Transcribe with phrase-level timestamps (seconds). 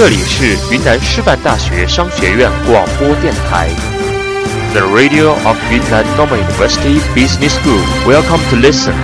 [0.00, 3.66] 这里是云南师范大学商学院广播电台
[4.72, 7.82] ，The Radio of Yunnan Normal University Business School.
[8.06, 8.94] Welcome to listen.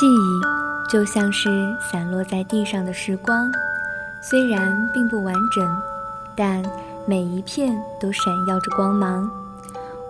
[0.00, 1.48] 记忆就像是
[1.92, 3.48] 散落在地上的时光，
[4.20, 5.64] 虽然并不完整，
[6.36, 6.60] 但
[7.06, 9.30] 每一片都闪耀着光芒。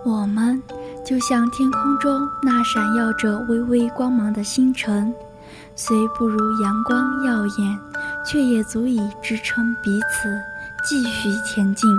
[0.03, 0.59] 我们
[1.03, 5.13] 就像天空中那闪耀着微微光芒的星辰，
[5.75, 7.79] 虽不如阳光耀眼，
[8.25, 10.29] 却也足以支撑彼此
[10.87, 11.89] 继续前进。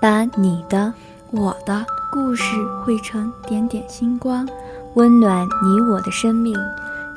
[0.00, 0.92] 把你的、
[1.30, 2.44] 我的故事
[2.84, 4.48] 汇成点点星光，
[4.94, 6.56] 温暖你我的生命。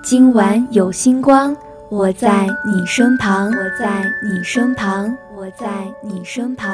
[0.04, 1.56] 今晚有星光，
[1.90, 6.70] 我在你身旁，我在你身旁，我在你身旁。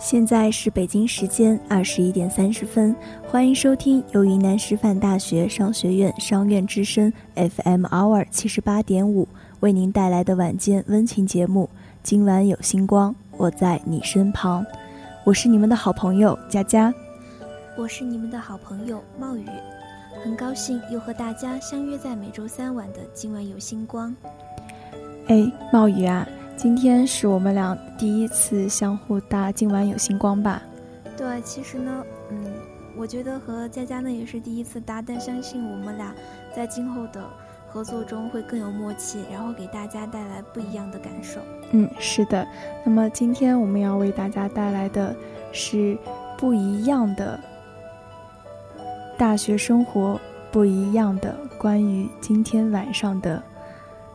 [0.00, 9.28] 现在是北京时间二十一点三十分，欢迎收听由云南师范大学商学院商院之声 FM Hour 七十八点五
[9.60, 11.68] 为您带来的晚间温情节目。
[12.02, 14.64] 今晚有星光，我在你身旁。
[15.22, 16.94] 我是你们的好朋友佳佳，
[17.76, 19.44] 我是你们的好朋友冒雨，
[20.24, 24.16] 很高兴又和大家相约在每周三晚的今晚有星光。
[25.26, 26.26] 哎，冒雨啊。
[26.62, 30.60] 今天是我们俩第一次相互搭“今晚有星光”吧？
[31.16, 32.52] 对，其实呢，嗯，
[32.98, 36.14] 我觉得和佳佳呢也是第一次搭，但相信我们俩
[36.54, 37.24] 在今后的
[37.66, 41.40] 合作中会更有默契，然后给大家带来不一样的感受。
[41.70, 42.46] 嗯，是的。
[42.84, 45.16] 那么今天我们要为大家带来的
[45.52, 45.96] 是
[46.36, 47.40] 不一样的
[49.16, 50.20] 大学生活，
[50.52, 53.42] 不一样的关于今天晚上的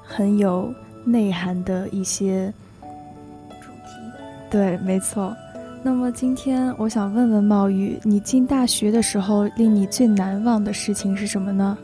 [0.04, 0.72] 很有。
[1.06, 2.52] 内涵的一些
[3.62, 3.92] 主题，
[4.50, 5.36] 对，没错。
[5.84, 11.78] 那么今天我想问问茂宇，你进大学的时候，令你最难忘的事情是什么呢？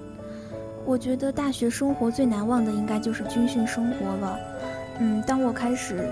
[0.85, 4.39] 我觉得大学生活最难忘的应该就是军训生活了。
[4.99, 6.09] 嗯，当我开始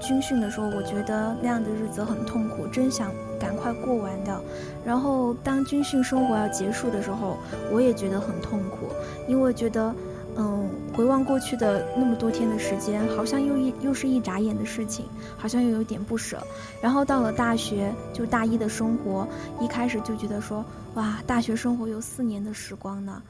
[0.00, 4.36] 军训的时候，我觉得那样的日子很痛苦，真想赶快过完的。
[4.84, 7.36] 然后当军训生活要结束的时候，
[7.72, 8.88] 我也觉得很痛苦，
[9.28, 9.94] 因为觉得。
[10.40, 15.04] 嗯，回望过去的那么多天的时间，好像又一又是一眨眼的事情，
[15.36, 16.40] 好像又有点不舍。
[16.80, 19.26] 然后到了大学，就大一的生活，
[19.60, 23.20] 一开始就觉得说，哇，大学生活有四年的时光呢。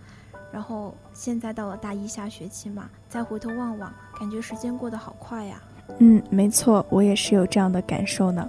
[0.53, 3.91] 然后现在到了大一下学期嘛，再回头望望，
[4.21, 5.63] 感觉时间过得好快呀。
[6.01, 8.47] 嗯，没错，我也是有这样的感受呢。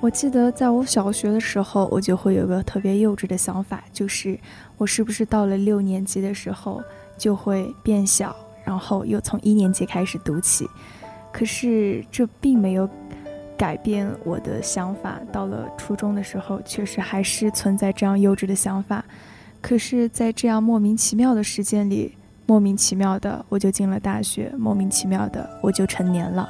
[0.00, 4.38] 我记得在我小学的时候，我就会有个特别幼稚的想法，就是
[4.78, 6.82] 我是不是到了六年级的时候。
[7.16, 10.68] 就会变小，然后又从一年级开始读起。
[11.32, 12.88] 可是这并没有
[13.56, 15.20] 改变我的想法。
[15.32, 19.04] 到了初中的时候，确实还是存在这样幼稚的想法。
[19.60, 22.12] 可是，在这样莫名其妙的时间里，
[22.46, 26.48] 莫名其妙的我就进了大学，莫名其妙的我就成年了。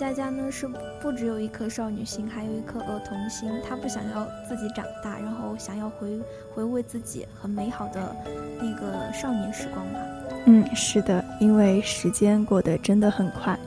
[0.00, 0.66] 佳佳呢是
[0.98, 3.50] 不只有一颗少女心，还有一颗儿童心。
[3.62, 6.18] 她不想要自己长大，然后想要回
[6.54, 8.16] 回味自己很美好的
[8.58, 10.00] 那个少年时光吧。
[10.46, 13.58] 嗯，是的，因为时间过得真的很快。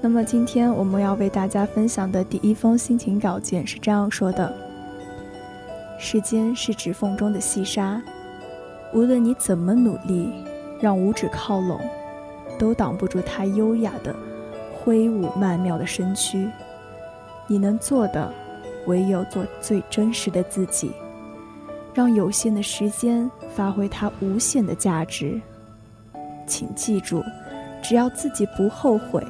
[0.00, 4.50] 那么今天我们要为大家分享的第一封心情稿件是这样说的：
[5.98, 8.00] 时间是指缝中的细沙，
[8.94, 10.32] 无论你怎么努力，
[10.80, 11.78] 让五指靠拢，
[12.58, 14.16] 都挡不住它优雅的。
[14.84, 16.46] 挥舞曼妙的身躯，
[17.46, 18.30] 你能做的
[18.86, 20.92] 唯有做最真实的自己，
[21.94, 25.40] 让有限的时间发挥它无限的价值。
[26.46, 27.24] 请记住，
[27.82, 29.26] 只要自己不后悔，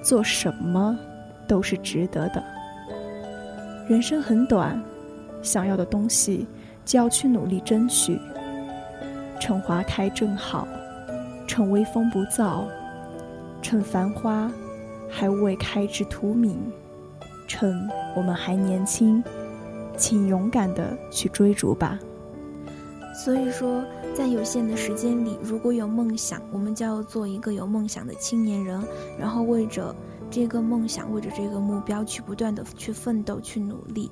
[0.00, 0.96] 做什么
[1.48, 2.40] 都是值得的。
[3.88, 4.80] 人生很短，
[5.42, 6.46] 想要的东西
[6.84, 8.16] 就要去努力争取。
[9.40, 10.68] 趁花开正好，
[11.48, 12.62] 趁微风不燥，
[13.60, 14.48] 趁繁花。
[15.10, 16.56] 还未开枝荼蘼，
[17.46, 19.22] 趁我们还年轻，
[19.96, 21.98] 请勇敢的去追逐吧。
[23.24, 23.82] 所以说，
[24.14, 28.80] 在有限的时间里，如果有梦想，我们就要做一个有梦想的青年人，
[29.18, 29.92] 然后为着
[30.30, 34.08] 这个梦想，为着这个目标，去不断的去奋斗，去努力。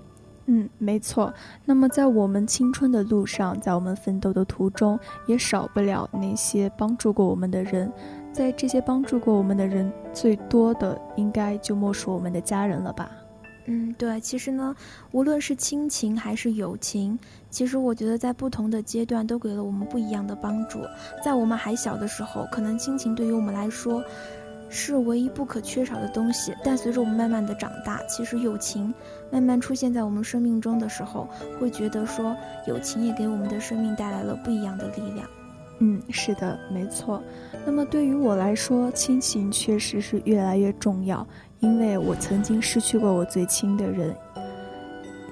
[0.47, 1.33] 嗯，没错。
[1.65, 7.93] 那么，在我们青春的路上，在我们奋斗的途中，也少不了那些帮助过我们的人。
[8.37, 13.11] 在这些帮助过我们的人，最多的应该就莫属我们的家人了吧？
[13.65, 14.77] 嗯，对，其实呢，
[15.11, 17.19] 无论是亲情还是友情，
[17.49, 20.81] 其实我觉得在不同的阶段都给了我们不一样的帮助。
[21.25, 24.05] 在我们还小的时候，可能亲情对于我们来说
[24.69, 26.55] 是唯一不可缺少的东西。
[26.63, 28.93] 但随着我们慢慢的长大，其实友情
[29.33, 31.27] 慢慢出现在我们生命中的时候，
[31.59, 32.37] 会觉得说
[32.67, 35.27] 友情也给我们的生命带来了不一样的力量。
[35.79, 37.23] 嗯，是的，没错。
[37.65, 41.27] 那么对于我来说，亲情确实是越来越重要。
[41.61, 44.15] 因为我曾经失去过我最亲的人，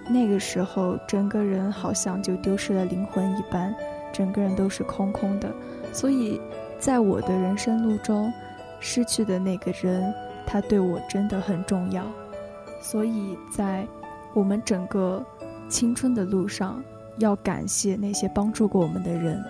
[0.08, 3.74] 那个时候整个人好像就丢失了灵魂一般，
[4.10, 5.52] 整个人都是空空的。
[5.92, 6.40] 所以，
[6.78, 8.32] 在我的人生路中，
[8.80, 10.12] 失去的那个人，
[10.46, 12.02] 他对我真的很重要。
[12.80, 13.86] 所以在
[14.32, 15.24] 我们整个
[15.68, 16.82] 青春的路上，
[17.18, 19.44] 要感谢那些帮助过我们的人，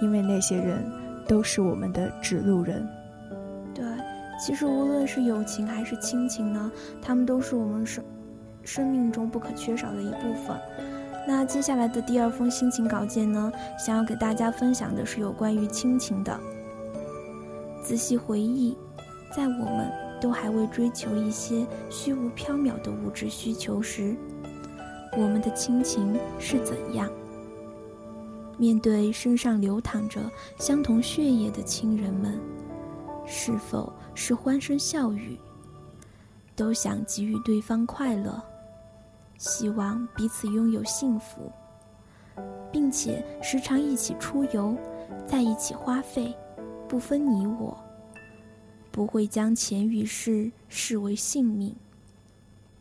[0.00, 0.84] 因为那些人
[1.26, 2.86] 都是我们的指路人。
[3.74, 3.84] 对
[4.44, 6.70] 其实无论是友情还是亲情呢，
[7.00, 8.04] 他们都是我们生
[8.62, 10.56] 生命中不可缺少的一部分。
[11.26, 16.38] 那接下来的第二封心情稿件呢，想要给大家分享的是有关于亲情的。
[17.82, 18.76] 仔细回忆，
[19.34, 19.90] 在我们
[20.20, 24.14] 都还未追求一些虚无缥缈的物质需求时，
[25.12, 27.10] 我们的亲情是怎样？
[28.58, 32.40] 面对身上流淌着相同血液的亲人们，
[33.26, 33.92] 是否？
[34.18, 35.38] 是欢声笑语，
[36.54, 38.42] 都想给予对方快乐，
[39.36, 41.52] 希望彼此拥有幸福，
[42.72, 44.74] 并且时常一起出游，
[45.26, 46.34] 在一起花费，
[46.88, 47.76] 不分你我，
[48.90, 51.76] 不会将钱与势视为性命。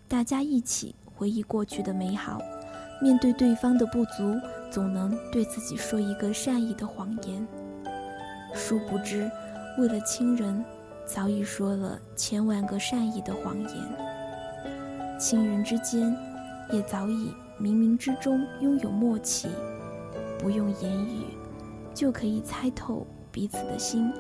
[0.08, 2.40] 大家一起回忆过去的美好，
[3.02, 4.34] 面对对方的不足，
[4.76, 7.48] 总能对自己说一个善意的谎言。
[8.54, 9.32] 殊不知，
[9.80, 10.62] 为了亲人。
[11.06, 16.12] 早已说了千万个善意的谎言，亲人之间
[16.72, 17.32] 也早已
[17.62, 19.48] 冥冥之中拥有默契，
[20.40, 21.26] 不用言语
[21.94, 24.12] 就可以猜透彼此的心。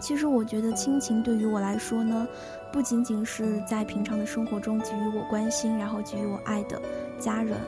[0.00, 2.28] 其实我觉得亲情对于我来说呢，
[2.72, 6.80] 不仅仅是在平常的生活中给予我关心，然后给予我爱的
[7.18, 7.58] 家人。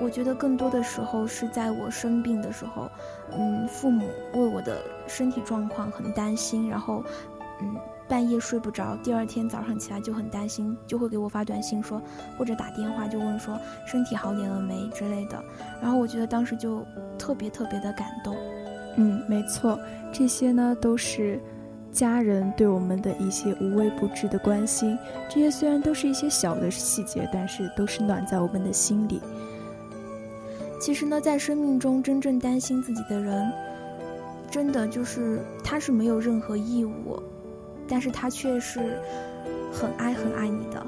[0.00, 2.90] 我觉得更多的时候是在我生病的时候，
[3.36, 7.04] 嗯，父母为我的身体状况很担心，然后，
[7.60, 7.76] 嗯，
[8.08, 12.00] 半夜睡不着，第二天早上起来就很担心，就会给我发短信说，
[12.38, 15.42] 或者打电话就问说身体好点了没之类的。
[15.82, 16.84] 然后我觉得当时就
[17.18, 18.34] 特别特别的感动。
[18.96, 19.78] 嗯，没错，
[20.12, 21.38] 这些呢都是
[21.92, 24.98] 家人对我们的一些无微不至的关心。
[25.28, 29.20] 这些虽然都是一些小的细节，但是都是暖在我们的心里。
[30.80, 33.52] 其实呢，在生命中真正担心自己的人，
[34.50, 37.22] 真的就是他是没有任何义务，
[37.86, 38.98] 但是他却是
[39.70, 40.84] 很爱很爱你的。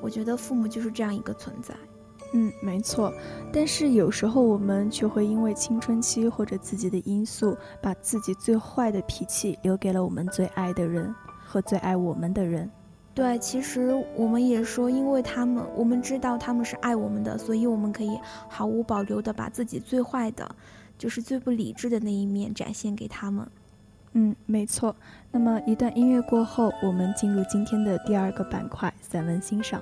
[0.00, 1.74] 我觉得父母就是这样一个存在。
[2.32, 3.12] 嗯，没错。
[3.52, 12.68] 但是有时候我们却会因为青春期或者自己的因素，把自己最坏的脾气留给了我们最爱的人和最爱我们的人。
[13.14, 18.18] 对，其实我们也说，因为他们，我们知道他们是爱我们的，所以我们可以
[18.48, 20.52] 毫无保留的把自己最坏的，
[20.98, 23.48] 就是最不理智的那一面展现给他们。
[24.14, 24.94] 嗯，没错。
[25.30, 29.80] 那么一段音乐过后，我们进入今天的第二个板块——散文欣赏。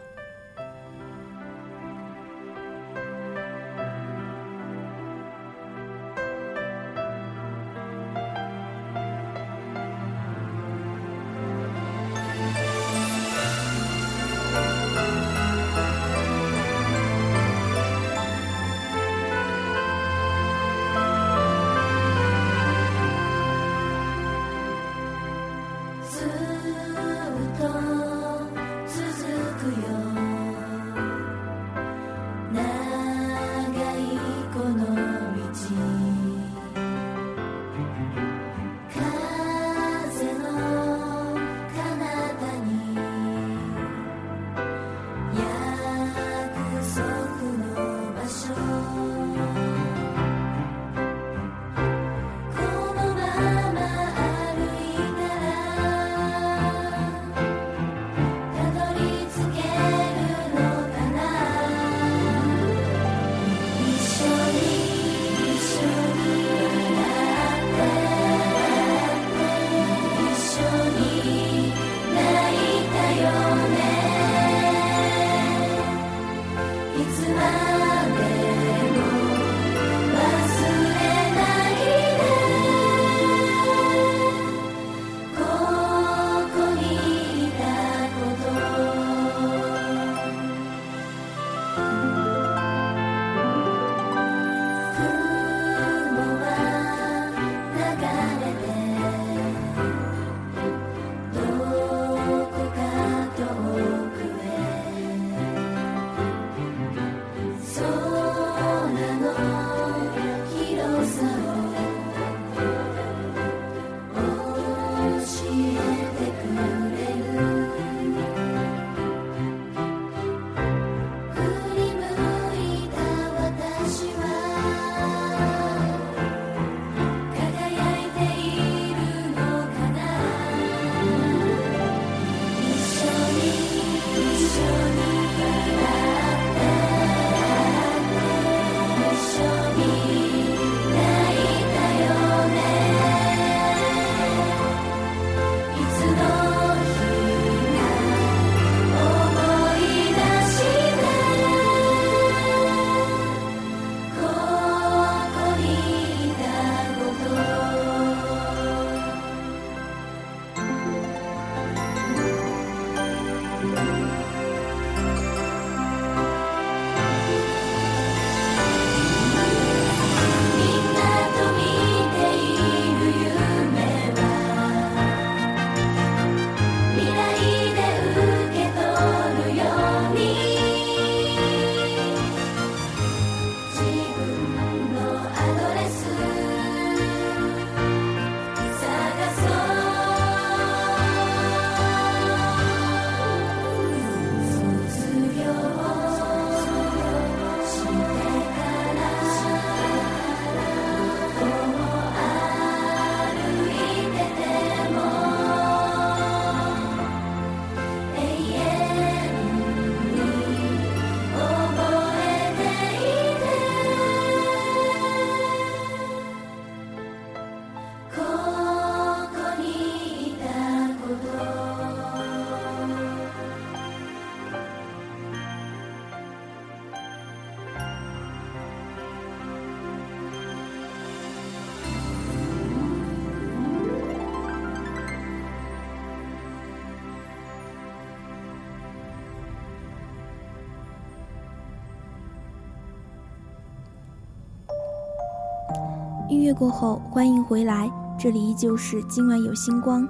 [246.32, 250.08] 音乐过后，欢迎回来，这里依旧是今晚有星光。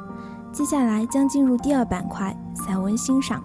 [0.52, 3.42] 接下来将进入第二板块——散文欣赏。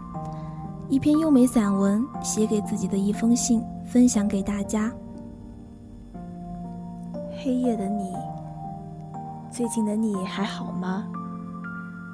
[0.88, 4.92] 一篇优美散文，写给自己的一封信，分享给大家。
[7.40, 8.14] 黑夜的你，
[9.50, 11.08] 最近的你还好吗？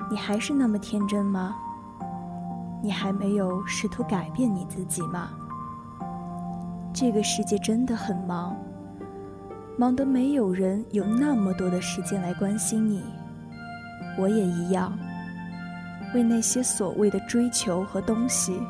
[0.10, 1.54] 你还是那么天真吗？
[2.82, 5.28] 你还没有试图改变你自己吗？
[6.94, 8.56] 这个世界真的很忙，
[9.78, 13.04] 忙得没有人有那么多的时间来关心你。
[14.18, 14.98] 我也一样，
[16.14, 18.62] 为那些所谓的追求和东西，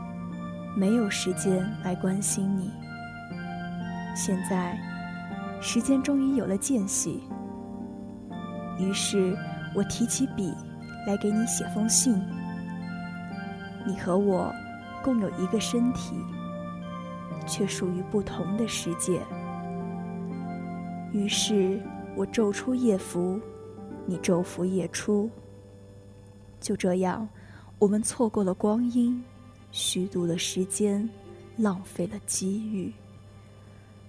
[0.77, 2.72] 没有时间来关心你。
[4.15, 4.79] 现在，
[5.60, 7.22] 时间终于有了间隙，
[8.79, 9.36] 于是
[9.75, 10.53] 我提起笔
[11.05, 12.15] 来给你写封信。
[13.86, 14.53] 你和我
[15.03, 16.15] 共有一个身体，
[17.45, 19.22] 却属于不同的世界。
[21.13, 21.79] 于是
[22.17, 23.39] 我昼出夜伏。
[24.05, 25.29] 你昼伏夜出，
[26.60, 27.25] 就这样，
[27.79, 29.24] 我们错过了光阴，
[29.72, 31.10] 虚度了时间，
[31.55, 32.91] 浪费了机遇。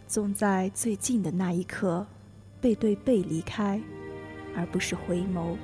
[0.08, 2.04] 总在最近的那一刻，
[2.60, 3.80] 背对背离开，
[4.56, 5.56] 而不是回眸。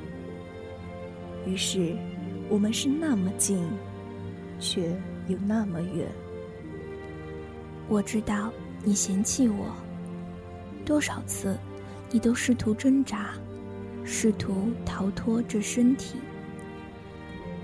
[1.45, 1.97] 于是，
[2.49, 3.69] 我们是那么近，
[4.61, 6.07] 却又那么远。
[7.89, 8.53] 我知道
[8.85, 9.75] 你嫌弃我，
[10.91, 11.57] 多少次，
[12.11, 13.31] 你都试图挣扎。
[14.03, 16.17] 试图逃脱这身体，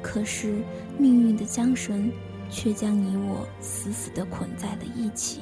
[0.01, 0.63] 可是
[0.97, 2.13] 命运的缰绳
[2.49, 5.41] 却将你我死死地捆在了一起，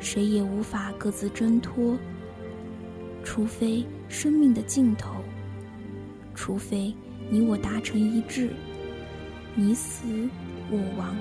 [0.00, 1.96] 谁也无法各自挣脱。
[3.22, 5.14] 除非生命的尽头，
[6.34, 6.92] 除非
[7.30, 8.50] 你我达成一致，
[9.54, 10.28] 你死
[10.68, 11.14] 我亡，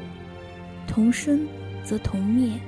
[0.87, 1.47] 同生
[1.83, 2.59] 则同灭。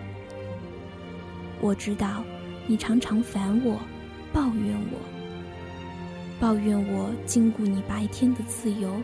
[1.62, 2.24] 我知道
[2.68, 3.80] 你常常烦我，
[4.34, 5.00] 抱怨我。
[6.40, 9.02] 抱怨我禁锢你白天的自由，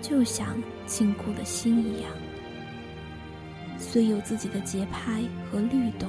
[0.00, 0.56] 就像
[0.86, 2.10] 禁锢了心一样。
[3.78, 6.08] 虽有自己的节拍和律动，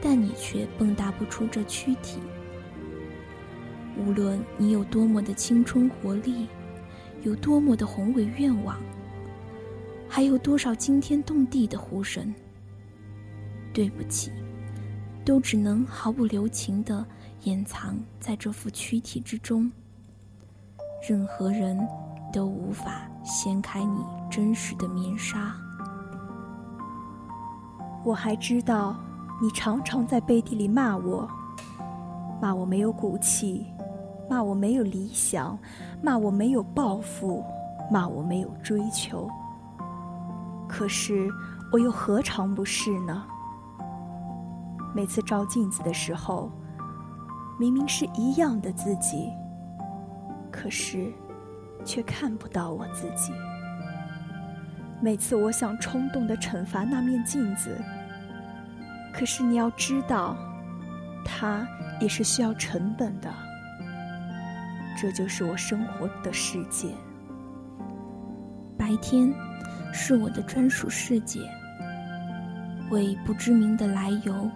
[0.00, 2.18] 但你却蹦跶不出这躯体。
[3.96, 6.46] 无论你有多么的青春活力，
[7.22, 8.78] 有多么的宏伟愿望，
[10.08, 12.32] 还有多少惊天动地的呼声，
[13.74, 14.30] 对不起，
[15.28, 17.04] 都只能毫不留情的。
[17.44, 19.70] 掩藏在这副躯体之中，
[21.06, 21.78] 任何人
[22.32, 25.54] 都无法掀开你真实的面纱。
[28.02, 28.96] 我还知道，
[29.40, 31.28] 你常常在背地里骂我，
[32.40, 33.66] 骂我没有骨气，
[34.30, 35.56] 骂我没有理想，
[36.02, 37.44] 骂我没有抱负，
[37.90, 39.28] 骂我没有追求。
[40.66, 41.28] 可是，
[41.70, 43.24] 我又何尝不是呢？
[44.98, 46.50] 每次照镜子的时候。
[47.56, 49.28] 明明是一样的自己，
[50.48, 51.12] 可是
[51.84, 53.32] 却看不到我自己。
[55.00, 57.76] 每次我想冲动的惩罚那面镜子，
[59.12, 60.36] 可是你要知道，
[61.24, 61.66] 它
[62.00, 63.28] 也是需要成本的。
[64.96, 66.94] 这就是我生活的世界。
[68.76, 69.34] 白天
[69.92, 71.40] 是我的专属世界，
[72.90, 74.48] 为不知名的来由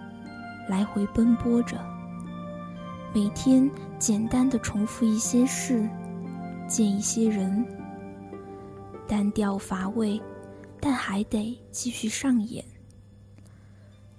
[0.67, 1.77] 来回奔波着。
[3.13, 5.87] 每天简单的重复一些事，
[6.67, 7.65] 见一些人，
[9.07, 10.19] 单调乏味，
[10.79, 12.63] 但还得继续上演。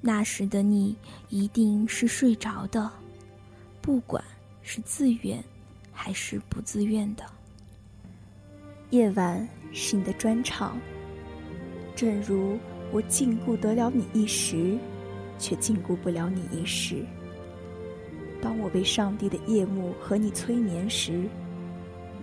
[0.00, 0.94] 那时的你
[1.28, 2.90] 一定是睡着的，
[3.80, 4.22] 不管
[4.62, 5.42] 是自愿
[5.92, 7.24] 还是不自愿的。
[8.90, 10.78] 夜晚是你的专场，
[11.96, 12.58] 正如
[12.92, 14.78] 我禁锢得了你一时，
[15.38, 17.04] 却禁锢不了你一世。
[18.40, 21.24] 当我被上帝的夜幕和你催眠时，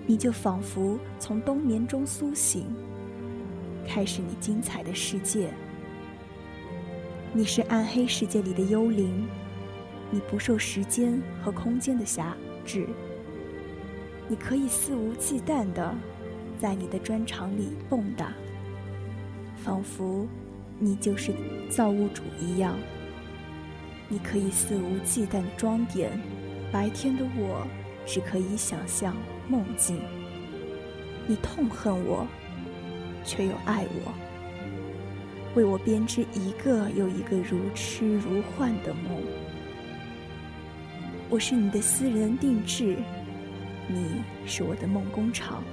[0.06, 2.66] 你就仿佛从冬眠中苏醒，
[3.88, 5.52] 开始你精彩的世界。
[7.34, 9.26] 你是暗黑世界里的幽灵，
[10.10, 12.88] 你不受时间和空间的辖制，
[14.28, 15.96] 你可以肆无忌惮的
[16.60, 18.26] 在你的专场里蹦跶，
[19.56, 20.28] 仿佛
[20.78, 21.34] 你就是
[21.70, 22.76] 造物主一样。
[24.12, 26.20] 你可以肆无忌惮的装点，
[26.70, 27.66] 白天的我
[28.06, 29.16] 只可以想象
[29.48, 30.02] 梦境。
[31.26, 32.28] 你痛恨我，
[33.24, 34.12] 却又爱我，
[35.56, 39.18] 为我编织一个又一个如痴如幻的梦。
[41.30, 42.98] 我是你的私人定制，
[43.88, 45.64] 你是我的梦工厂。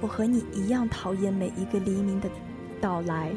[0.00, 2.30] 我和你一样，讨厌每一个黎明的
[2.80, 3.32] 到来，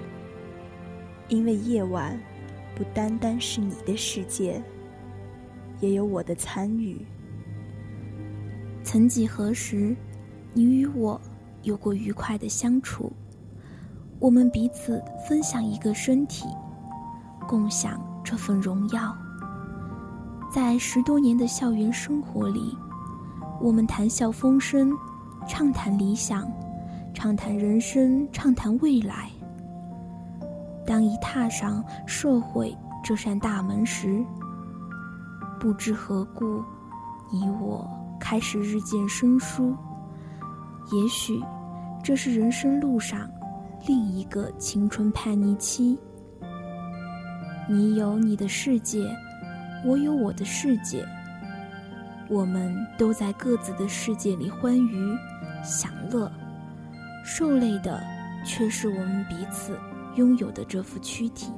[1.28, 2.20] 因为夜晚。
[2.76, 4.62] 不单单是你的世界，
[5.80, 7.06] 也有我的参与。
[8.84, 9.96] 曾几何时，
[10.54, 11.20] 你与我
[11.64, 13.12] 有过愉快的相处，
[14.20, 16.48] 我们彼此分享一个身体，
[17.48, 19.16] 共享这份荣耀。
[20.54, 22.76] 在十多年的校园生活里，
[23.60, 24.98] 我们谈笑风生，
[25.48, 26.50] 畅谈理想，
[27.14, 29.30] 畅谈人生，畅谈未来。
[30.88, 34.26] 当一踏上社会这扇大门时，
[35.60, 36.64] 不知何故，
[37.30, 37.86] 你我
[38.18, 39.76] 开始日渐生疏。
[40.94, 41.44] 也许，
[42.02, 43.30] 这是人生路上
[43.86, 46.00] 另一个青春叛逆期。
[47.70, 49.14] 你有你的世界，
[49.84, 51.06] 我有我的世界，
[52.30, 55.18] 我们都在各自的世界里欢愉、
[55.62, 56.32] 享乐，
[57.26, 58.02] 受累的
[58.46, 59.78] 却是我们彼此。
[60.18, 61.54] 拥有的这副躯体，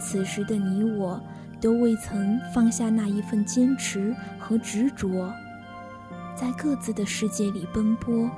[0.00, 1.20] 此时的你我，
[1.60, 5.32] 都未曾放下那一份坚持和执着，
[6.36, 8.30] 在各自的世界里奔波。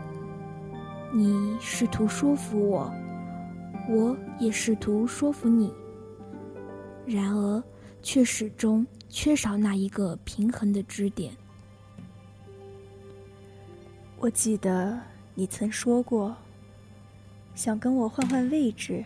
[1.12, 2.90] 你试图说服我，
[3.88, 5.72] 我也试图说服你，
[7.06, 7.62] 然而
[8.02, 11.32] 却始终缺少那一个平衡的支点。
[14.18, 14.98] 我记得
[15.34, 16.34] 你曾说过。
[17.58, 19.04] 想跟我换换位置，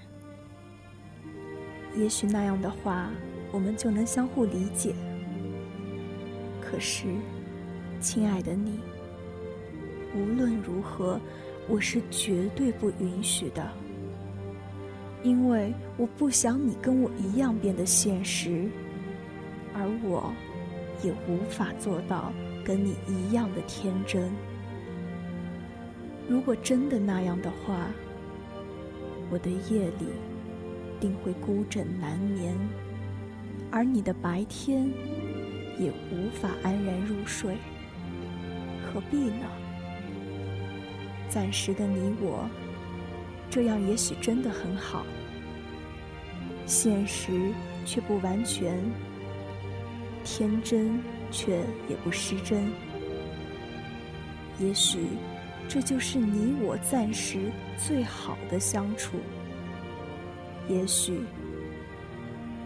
[1.97, 3.09] 也许那样的话，
[3.51, 4.95] 我们就能相互理解。
[6.61, 7.07] 可是，
[7.99, 8.79] 亲爱的你，
[10.15, 11.19] 无论如何，
[11.67, 13.67] 我是绝对不允许的，
[15.23, 18.69] 因为我不想你跟我一样变得现实，
[19.73, 20.31] 而我
[21.03, 22.31] 也无法做到
[22.63, 24.31] 跟你一样的天真。
[26.29, 27.89] 如果真的那样的话，
[29.33, 30.09] 我的夜里
[31.01, 32.55] 定会孤枕难眠，
[33.71, 34.87] 而你的白天
[35.79, 37.57] 也无法安然入睡。
[38.85, 39.47] 何必呢？
[41.31, 42.47] 暂时的你我，
[43.49, 45.07] 这样也许真的很好。
[46.67, 47.33] 现实
[47.87, 48.79] 却不完全，
[50.23, 51.57] 天真却
[51.89, 52.71] 也不失真。
[54.61, 55.07] 也许。
[55.69, 59.17] 这就是你我暂时最好的相处。
[60.69, 61.21] 也许，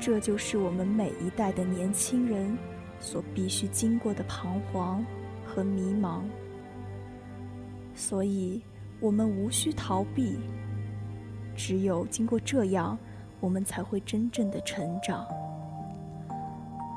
[0.01, 2.57] 这就是我们每一代的年轻人
[3.01, 5.05] 所必须经过的彷徨
[5.47, 6.23] 和迷茫。
[7.95, 8.61] 所以，
[9.01, 10.39] 我们无需逃避。
[11.57, 12.99] 只有经过这样，
[13.41, 15.27] 我们才会真正的成长。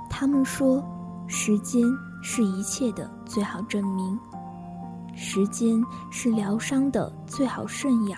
[0.09, 0.83] 他们说，
[1.27, 1.81] 时间
[2.21, 4.19] 是一切的最好证明。
[5.15, 8.17] 时间是疗伤的最好圣药。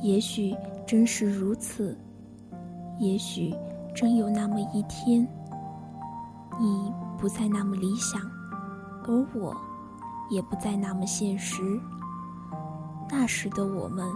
[0.00, 0.54] 也许
[0.86, 1.98] 真是如此，
[2.98, 3.54] 也许
[3.94, 5.26] 真有那么一天，
[6.60, 8.20] 你不再那么理想，
[9.04, 9.56] 而我
[10.30, 11.80] 也不再那么现实。
[13.10, 14.06] 那时的我们，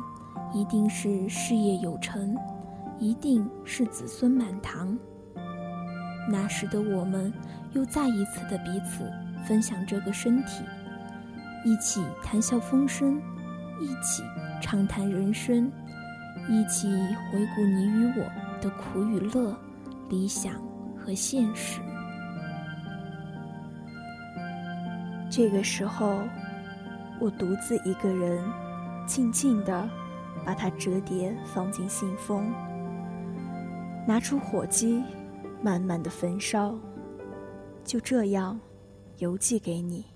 [0.53, 2.37] 一定是事业有成，
[2.99, 4.97] 一定是子孙满堂。
[6.31, 7.33] 那时的我们，
[7.73, 9.11] 又再一次的彼此
[9.45, 10.63] 分享这个身体。
[11.65, 13.21] 一起谈笑风生，
[13.81, 14.23] 一起
[14.61, 15.71] 畅谈人生，
[16.49, 16.89] 一起
[17.31, 18.25] 回顾你与我
[18.61, 19.57] 的苦与乐、
[20.09, 20.55] 理想
[20.99, 21.81] 和现实。
[25.31, 26.21] 这个时候，
[27.21, 28.45] 我独自一个人，
[29.07, 29.89] 静静的
[30.45, 32.53] 把它折叠放进信封，
[34.07, 35.03] 拿出火机，
[35.63, 36.75] 慢慢的焚烧，
[37.85, 38.61] 就这样
[39.19, 40.12] 邮寄给你。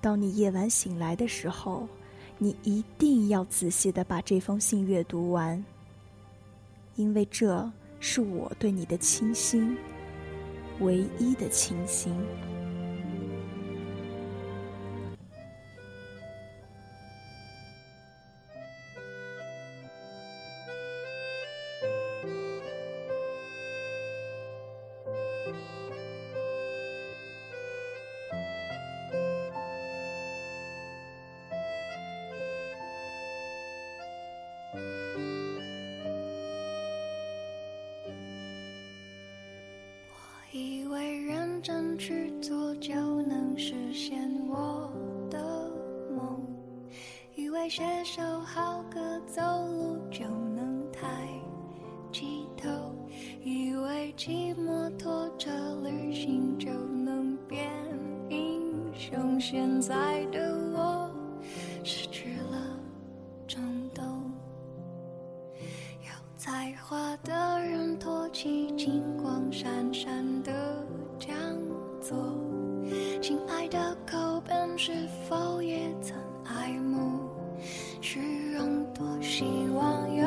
[0.00, 1.86] 当你夜晚醒来的时候，
[2.38, 5.62] 你一定要仔细的把这封信阅读完，
[6.96, 9.76] 因为这是我对你的倾心，
[10.80, 12.14] 唯一的倾心。
[74.76, 74.92] 是
[75.28, 77.28] 否也曾爱慕？
[78.00, 80.24] 虚荣多希望有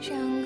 [0.00, 0.37] 像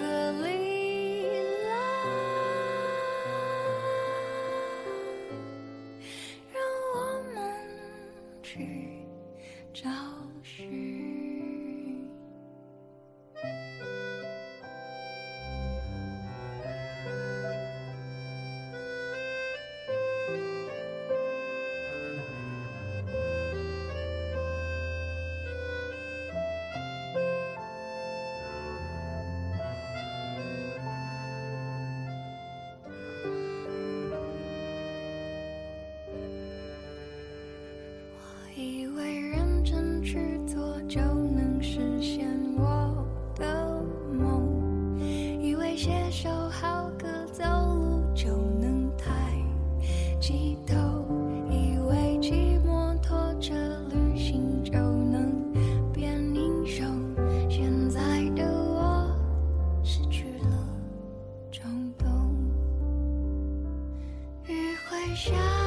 [65.14, 65.61] 只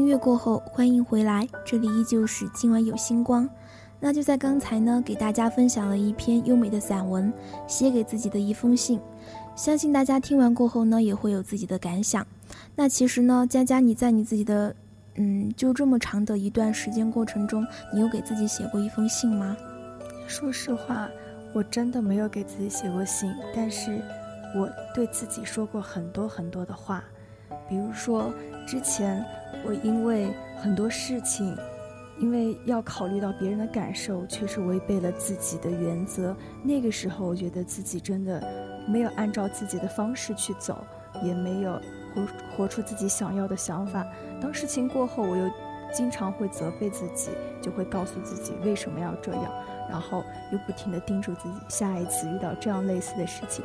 [0.00, 3.46] 音乐过后，欢迎回来，这里依旧是今晚有星光。
[4.00, 7.30] 那就在刚才呢，给大家分享了一篇优美的散文，
[7.66, 8.98] 写给自己的一封信。
[9.54, 12.26] 相信大家听完过后呢，也会有自己的感想。
[12.74, 14.74] 那其实呢，佳佳，你在你自己的，
[15.16, 19.54] 嗯，就这么长的一段时间过程中，你有给自己写过一封信吗？
[20.26, 21.10] 说实话，
[21.52, 24.00] 我真的没有给自己写过信，但是
[24.56, 27.04] 我对自己说过很多很多的话，
[27.70, 28.34] 比如说
[28.66, 29.24] 之前
[29.64, 31.56] 我因为很多事情，
[32.18, 36.36] 因为要考虑到别人的感受，确实违背了自己的原则。
[36.64, 38.42] 那个时候，我觉得自己真的
[38.88, 40.84] 没有按照自己的方式去走，
[41.22, 41.80] 也没有
[42.12, 44.04] 活活出自己想要的想法。
[44.40, 45.48] 当事情过后，我又
[45.94, 47.30] 经常会责备自己，
[47.62, 49.44] 就会告诉自己为什么要这样，
[49.88, 53.64] 然后又不停地叮嘱自己，下一次遇到这样类似的事情，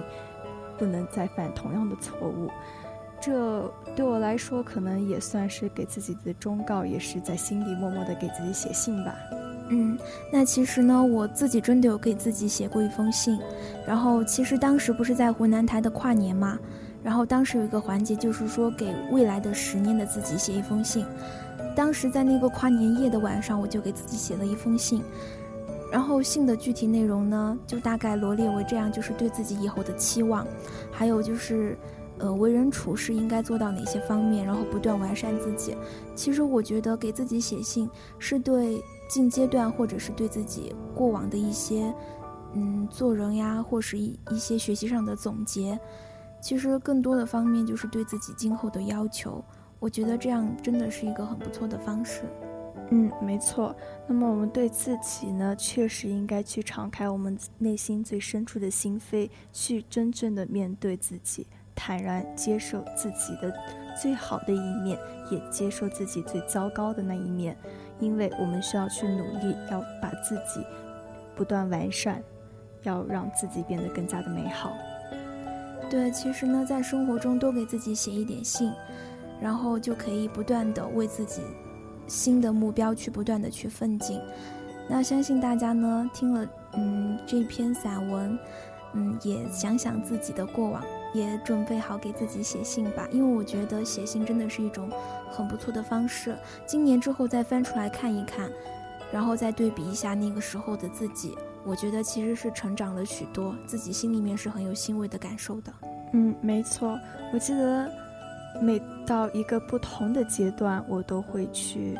[0.78, 2.50] 不能再犯同样的错误。
[3.26, 9.16] 这对我来说，可能也算是给自己的忠告，也是在心里默默地给自己写信吧。
[9.70, 9.98] 嗯，
[10.32, 13.40] 那其实呢，我自己真的有给自己写过一封信，
[13.88, 16.60] 然后其实当时不是在湖南台的跨年嘛，
[17.02, 21.04] 然后当时有一个环节就是说给未来的十年的自己写一封信，
[21.76, 25.02] 当时在那个跨年夜的晚上，我就给自己写了一封信，
[25.92, 30.46] 然后信的具体内容呢，就大概罗列为这样，就是对自己以后的期望，
[30.92, 31.76] 还有就是。
[32.20, 35.76] 呃，为人处事应该做到哪些方面，然后不断完善自己。
[36.16, 41.94] 其实我觉得给自己写信是对近阶段或者是对自己过往的一些，
[42.54, 45.80] 嗯，做人呀，或是一一些学习上的总结。
[46.42, 49.44] 其实更多的方面就是对自己今后的要求。
[49.80, 52.22] 我觉得这样真的是一个很不错的方式。
[52.92, 53.76] 嗯，没错。
[54.08, 61.48] 那么我们对自己呢，确实应该去敞开我们内心最深处的心扉，去真正的面对自己。
[61.76, 63.54] 坦然接受自己的
[64.02, 64.98] 最好的一面，
[65.30, 67.56] 也接受自己最糟糕的那一面，
[68.00, 70.66] 因为我们需要去努力，要把自己
[71.36, 72.24] 不断完善，
[72.84, 74.72] 要让自己变得更加的美好。
[75.90, 78.72] 对，其实呢，在生活中多给自己写一点信，
[79.40, 81.42] 然后就可以不断的为自己
[82.08, 84.20] 新的目标去不断的去奋进。
[84.88, 88.38] 那相信大家呢，听了嗯这篇散文，
[88.94, 90.84] 嗯也想想自己的过往。
[91.16, 94.92] 也准备好给自己写信吧，因为我觉得写信真的是一种
[95.32, 96.36] 很不错的方式。
[96.66, 98.52] 今年之后再翻出来看一看，
[99.14, 105.72] 然后再对比一下那个时候的自己，我觉得其实是成长了许多，自己心里面是很有欣慰的感受的。
[106.12, 107.00] 嗯，没错。
[107.32, 107.90] 我记得
[108.62, 111.98] 每到一个不同的阶段，我都会去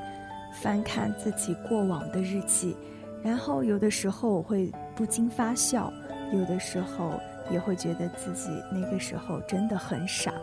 [0.62, 2.76] 翻看自己过往的日记，
[3.24, 5.94] 然后有的时候我会不禁发笑，
[6.34, 7.18] 有的时候。
[7.52, 10.34] 也会觉得自己那个时候真的很傻，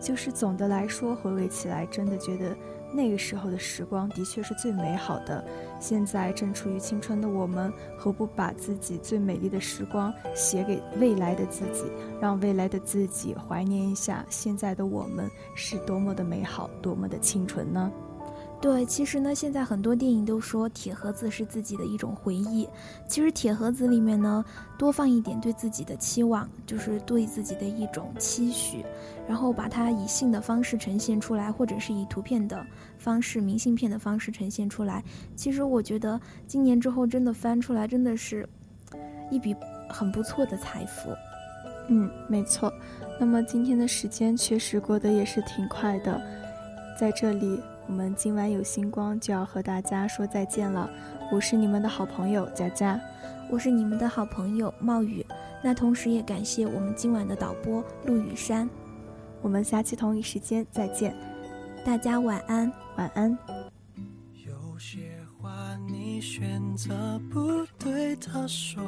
[0.00, 2.56] 就是总的来说回味起来，真的觉得
[2.92, 5.44] 那个时候的时光的确是最美好的。
[5.78, 17.90] 现在正处于青春的我们，何不把自己最美丽的时光写给未来的自己，让未来的自己怀念一下现在的我们是多么的美好，多么的清纯呢？
[18.60, 22.68] 对，其实呢，现在很多电影都说铁盒子是自己的一种回忆。
[23.08, 24.44] 其实铁盒子里面呢，
[24.78, 28.84] 多放一点对自己的期望，就是对自己的一种期许，
[29.26, 32.62] 然后把它以信的方式呈现出来，或者是以图片的
[32.98, 35.02] 方式、明信片的方式呈现出来。
[35.34, 38.46] 其实我觉得今年之后真的翻出来，真的是
[39.30, 39.56] 一笔
[39.88, 41.08] 很不错的财富。
[41.88, 42.70] 嗯，没错。
[43.18, 46.20] 那么今天的时间确实过得也是挺快的，
[46.98, 47.58] 在这里。
[47.90, 50.88] 我们今晚有星光就要和大家说再见了，
[51.32, 53.00] 我是你们的好朋友佳佳，
[53.50, 55.26] 我是你们的好朋友冒雨，
[55.60, 58.70] 那同时也感谢我们今晚的导播陆雨山，
[59.42, 61.12] 我们下期同一时间再见，
[61.84, 63.36] 大家晚安，晚安。
[64.34, 68.80] 有些话你选择不对他说，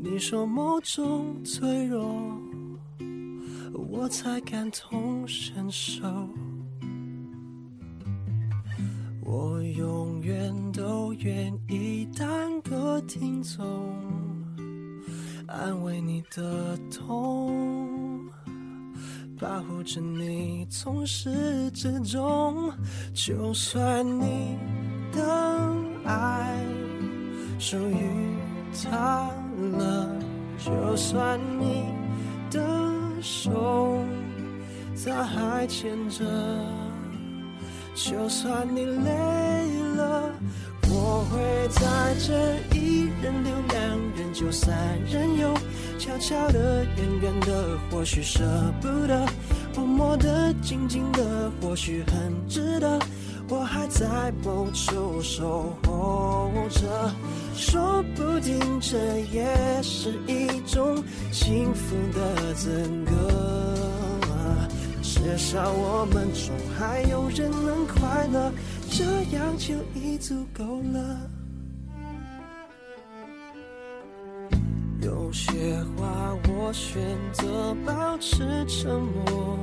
[0.00, 2.40] 你说某种脆弱，
[3.90, 6.06] 我才感同身受。
[9.28, 13.66] 我永远都愿意当个听众，
[15.48, 18.24] 安慰你的痛，
[19.36, 22.72] 保护着你从始至终。
[23.12, 24.56] 就算你
[25.10, 26.64] 的爱
[27.58, 28.06] 属于
[28.84, 29.28] 他
[29.76, 30.08] 了，
[30.56, 31.86] 就算你
[32.48, 32.60] 的
[33.20, 34.04] 手
[35.04, 36.24] 他还牵着。
[37.96, 39.10] 就算你累
[39.96, 40.30] 了，
[40.82, 44.76] 我会在这一人留两人就三
[45.10, 45.54] 人游，
[45.98, 48.44] 悄悄的、远远的，或许舍
[48.82, 49.26] 不得；
[49.74, 52.98] 默默的、静静的，或许很值得。
[53.48, 57.10] 我还在某处守候着，
[57.54, 58.98] 说不定这
[59.32, 63.55] 也是一种幸福的资格。
[65.26, 68.52] 至少我们中还有人能快乐，
[68.88, 69.04] 这
[69.36, 71.28] 样就已足够了。
[75.02, 75.52] 有些
[75.96, 79.58] 话我选择保持沉默，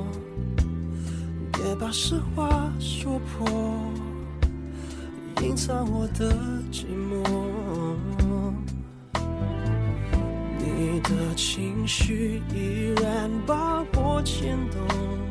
[1.53, 3.49] 别把实话说破，
[5.43, 6.35] 隐藏我的
[6.73, 7.23] 寂寞。
[10.59, 15.22] 你的情绪依然把我牵动。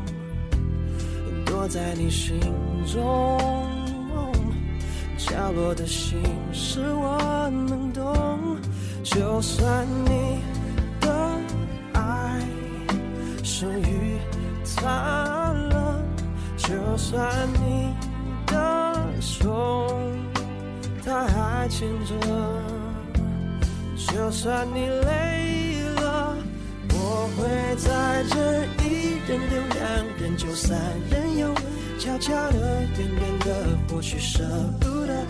[1.62, 2.40] 躲在你心
[2.92, 3.38] 中
[5.16, 6.20] 角落的心
[6.52, 8.58] 事，我能懂。
[9.04, 10.40] 就算你
[11.00, 11.38] 的
[11.92, 12.40] 爱
[13.44, 14.18] 属于
[14.74, 16.02] 他了，
[16.56, 17.94] 就算你
[18.48, 19.86] 的手
[21.04, 22.16] 他还牵着。
[24.08, 25.51] 就算你累，
[27.36, 28.36] 会在这
[28.84, 29.80] 一人留两
[30.18, 30.78] 人就三
[31.10, 31.54] 人游，
[31.98, 34.42] 悄悄的、远远的，或许舍
[34.80, 35.26] 不得，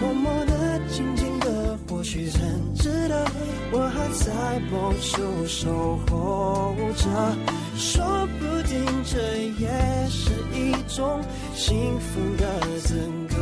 [0.00, 3.26] 默默的、静静的，或许很值得。
[3.72, 7.36] 我还在某处守候着，
[7.76, 8.04] 说
[8.38, 9.18] 不定这
[9.58, 9.68] 也
[10.08, 11.20] 是一种
[11.54, 12.94] 幸福的资
[13.28, 13.34] 格。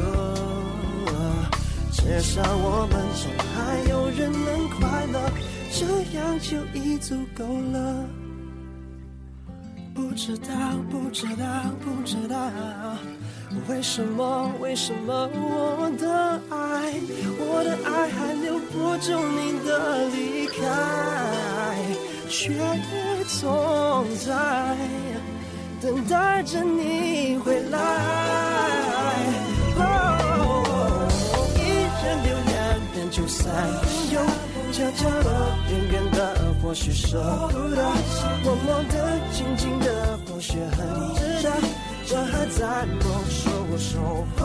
[2.04, 5.18] 至少我们总还有人能快乐，
[5.72, 5.84] 这
[6.16, 8.04] 样就已足够了。
[9.94, 10.46] 不知道，
[10.90, 11.46] 不知道，
[11.80, 12.36] 不知道，
[13.68, 16.92] 为什么，为什么我的爱，
[17.38, 20.60] 我的爱还留不住你的离开，
[22.28, 22.52] 却
[23.40, 24.76] 总在
[25.80, 28.13] 等待着你回来。
[36.74, 37.80] 或许舍不得；
[38.42, 41.52] 默默的，静静的，或许很值得。
[42.04, 44.00] 这还在梦说我守
[44.34, 44.42] 候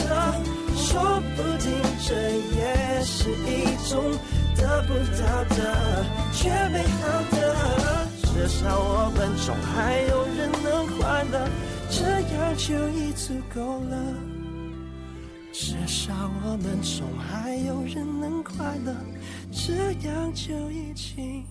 [0.00, 0.08] 着，
[0.74, 1.68] 说不定
[2.02, 2.14] 这
[2.56, 2.58] 也
[3.04, 3.92] 是一种
[4.56, 5.60] 得不到的
[6.32, 7.02] 却美好
[7.36, 7.36] 的。
[8.22, 11.46] 至少我们中还有人能快乐，
[11.90, 14.33] 这样就已足够了。
[15.66, 16.12] 至少
[16.44, 18.94] 我们中还有人能快乐，
[19.50, 21.42] 这样就已经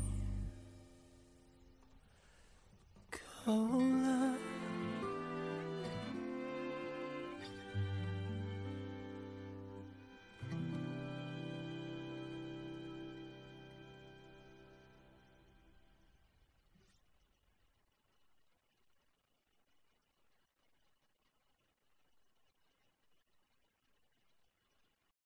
[3.10, 4.36] 够了。